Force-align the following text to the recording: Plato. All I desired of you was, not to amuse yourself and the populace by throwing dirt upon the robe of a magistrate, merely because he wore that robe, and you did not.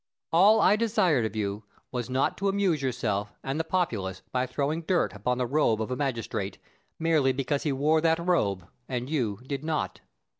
Plato. 0.31 0.41
All 0.43 0.61
I 0.61 0.75
desired 0.77 1.25
of 1.27 1.35
you 1.35 1.63
was, 1.91 2.09
not 2.09 2.35
to 2.39 2.49
amuse 2.49 2.81
yourself 2.81 3.35
and 3.43 3.59
the 3.59 3.63
populace 3.63 4.23
by 4.31 4.47
throwing 4.47 4.81
dirt 4.81 5.13
upon 5.13 5.37
the 5.37 5.45
robe 5.45 5.79
of 5.79 5.91
a 5.91 5.95
magistrate, 5.95 6.57
merely 6.97 7.31
because 7.31 7.61
he 7.61 7.71
wore 7.71 8.01
that 8.01 8.17
robe, 8.17 8.67
and 8.89 9.11
you 9.11 9.41
did 9.45 9.63
not. 9.63 10.01